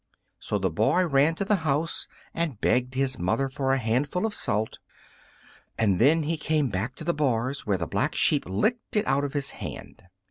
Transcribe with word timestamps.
So 0.39 0.57
the 0.57 0.71
boy 0.71 1.05
ran 1.05 1.35
to 1.35 1.45
the 1.45 1.57
house 1.57 2.07
and 2.33 2.59
begged 2.59 2.95
his 2.95 3.19
mother 3.19 3.49
for 3.49 3.71
a 3.71 3.77
handful 3.77 4.25
of 4.25 4.33
salt, 4.33 4.79
and 5.77 5.99
then 5.99 6.23
he 6.23 6.37
came 6.37 6.69
back 6.69 6.95
to 6.95 7.03
the 7.03 7.13
bars, 7.13 7.67
where 7.67 7.77
the 7.77 7.85
Black 7.85 8.15
Sheep 8.15 8.47
licked 8.47 8.95
it 8.95 9.05
out 9.05 9.23
of 9.23 9.33
his 9.33 9.51
hand. 9.51 10.01